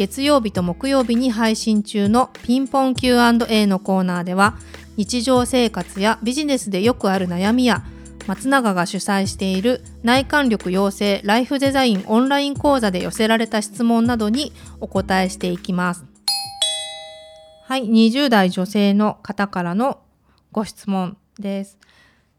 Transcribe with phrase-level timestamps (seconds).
[0.00, 4.56] 月曜日と木曜日に配信中のピンポン Q&A のコーナーでは
[4.96, 7.84] 日常生活やビジネスでよくある悩みや
[8.26, 16.06] 松永が主催している内観力養成ライフデザインオンライン講座で寄せられた質問などにお答えしていきます。
[17.64, 20.00] はい、20代女性の方からの
[20.50, 21.76] ご質問です。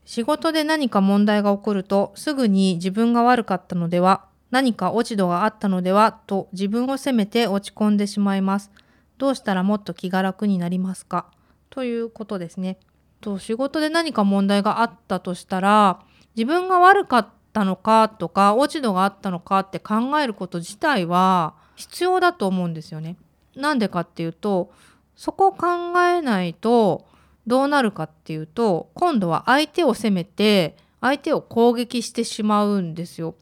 [0.05, 8.69] 仕事で何か問題が起こるとすぐに自分が悪かったのでは何か落ち度があったのではと自分を責めて落ち込んでしまいます。
[9.17, 11.25] どうしたらもっと気が楽になりますか？
[11.69, 12.77] ということですね。
[13.21, 15.99] と仕事で何か問題があったとしたら
[16.35, 23.15] 自分が悪かったのかとか落ち度があったのかって考えること自体は必要だと思うんですよね。
[23.55, 24.71] なんでかっていうと
[25.15, 25.67] そこを考
[26.01, 27.05] えないと
[27.45, 33.35] どうなるかっていうと今度は相手を責めて相手を攻撃してしまうんですよ。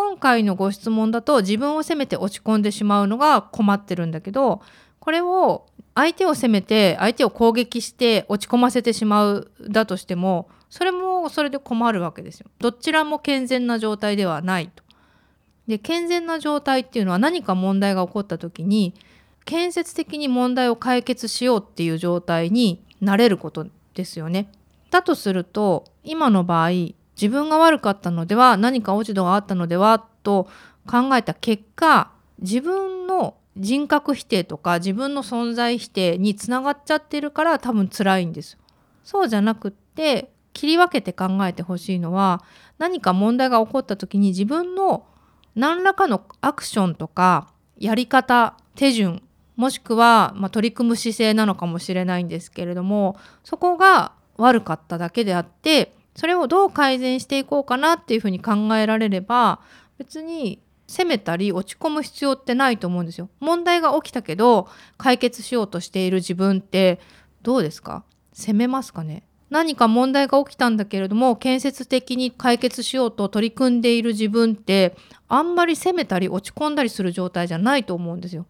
[0.00, 4.62] 今回のご質問だと自分を責めて落ち込んでしまうのが困ってるんだけど
[4.98, 12.46] これを相手を責めて相手を攻撃して落ち込ませてしまうだとしてもそれもそれで困るわけですよ。
[12.60, 14.82] どちらも健全な状態ではないと。
[15.68, 18.94] で健全な状態っていうのは何か問題が起こった時に
[19.44, 24.50] 建設的に問題を解決しようっていう状態になれることですよね。
[24.90, 26.70] だとすると今の場合
[27.20, 30.48] 自分が悪かったのでは何か落ち度があったのではと
[30.86, 38.56] 考えた結果自分の人格否定とか自分の存在否定につながっちゃってるから多分辛いんです。
[39.04, 42.42] そうじゃなくって切り分けて考えてほしいのは
[42.78, 45.04] 何か問題が起こった時に自分の
[45.54, 47.48] 何らかのアクションとか
[47.78, 49.22] やり方手順
[49.56, 59.60] もしくは、まあ、取り組む姿勢なのかもしれないんですけれどもそこが悪かっただけであってそれをどう改善していこうかなっていうふうに考えられれば
[59.98, 63.28] 別に責めたり落ち込む必要ってないと思うんですよ。
[63.38, 66.98] 問題が起きたけど解決しようとしている自分って
[67.42, 68.04] どうですか？
[68.32, 69.22] 責めますかね？
[69.50, 74.96] 何か問題が起きたんだけれども建設的に解決しようと取り組んでいる自分って
[75.28, 78.46] あんまり責めたり落ち込んだりする状態じゃないと思うんですよ。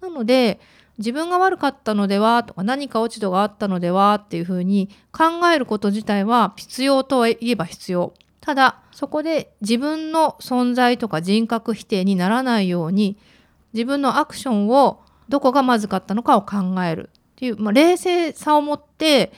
[0.00, 0.60] なので
[1.00, 8.12] 自分が悪かったのではとか何か落ち度があったのではっていうふうに考えること自体は必要とはいえば必要。
[8.42, 13.16] ただそこで自分の存在とか人格否定にならないように
[13.72, 19.32] 自分のアクションをどこがまずかったのかを考えるっていう、まあ、冷静さを持って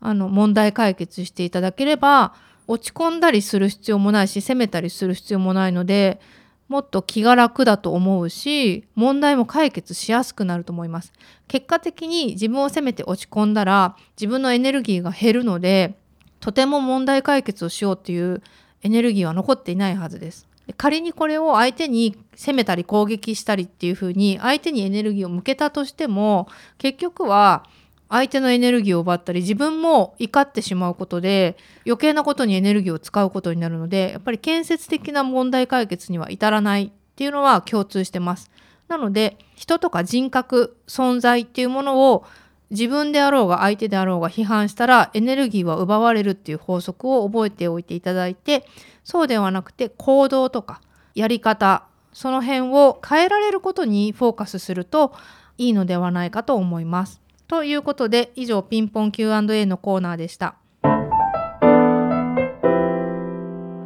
[0.00, 2.34] あの問題解決していただければ
[2.68, 6.20] 落ち込んだりする必要もないし責めたりする必要もないので
[6.68, 11.12] もっと気が楽だと思うし問題も解決しやすくなると思います。
[11.48, 15.96] 結果的に自分を責めて落ち込んだら自分のエネルギーが減るので
[16.40, 18.42] とても問題解決をしようっていう
[18.82, 20.46] エネルギーは残っていないはずです。
[20.76, 26.46] 仮にこれを相手に責めたり攻撃したりっていうふうに相手にエネルギーを向けたとしても
[26.76, 27.64] 結局は
[28.08, 38.50] 相手のエネルギーを奪ったり自分も怒ってしまうことで余計なことにエネルギーを使うことになるのでやっぱり建設的な問題解決には至らないっていうのは共通してます。
[38.88, 42.24] なので人とか人格存在っていうものを
[42.70, 48.66] 自分であろうが相手であろうが批判したらエネルギーは奪われるっていう法則を覚えておいていただいて
[49.04, 50.80] そうではなくて行動とか
[51.14, 55.12] やり方その辺を変えられることにフォーカスすると
[55.56, 57.20] いいのではないかと思います。
[57.48, 60.56] ということで以上ピンポン Q&A のコーナーでした。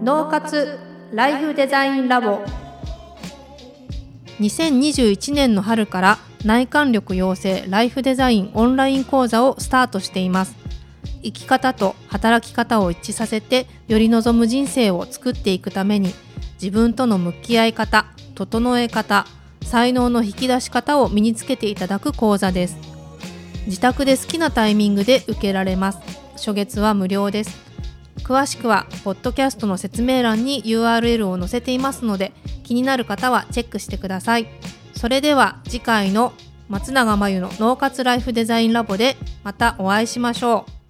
[0.03, 0.81] 脳活
[1.13, 2.45] ライフデザインラボ。
[4.41, 10.57] 2021年の春から内観力養成ライフデザインオンライン講座をスタートしています。
[11.23, 16.13] 生き方と働き方を一致させてより望む人生を作っていくために
[16.55, 19.25] 自分との向き合い方整え方
[19.63, 22.92] 才能の引き出し方を身につけていただく講座です。
[23.67, 25.99] 自宅で好きなタイミングで受けられます。
[26.33, 27.57] 初月は無料です。
[28.25, 32.33] 詳しくはポッドキャストの説明欄に URL を載せていますので
[32.63, 34.47] 気になる方はチェックしてください。
[34.95, 36.33] それでは次回の
[36.69, 40.82] 松永真由の脳活ライフデザインラボでまたお会いしましょう。